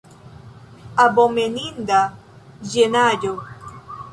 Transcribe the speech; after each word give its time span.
Abomeninda 1.03 1.99
ĝenaĵo! 2.73 3.35